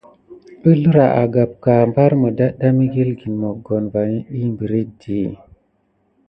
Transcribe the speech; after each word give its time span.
Ǝzǝra 0.69 1.05
agapka, 1.23 1.73
mbar 1.89 2.11
mudatɗa 2.21 2.67
mǝgilgǝn 2.77 3.33
mogon 3.41 3.83
va 3.93 4.01
ɗih 4.31 4.47
mbiriɗi. 4.53 5.19